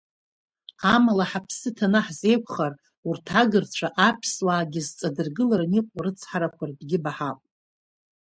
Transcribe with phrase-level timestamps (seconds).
[0.93, 2.73] Амала, ҳаԥсы ҭаны ҳзеиқәхар,
[3.07, 7.39] урҭ агырцәа, аԥсуаагьы зҵадыргылараны иҟоу арыцҳарақәа ртәгьы баҳап.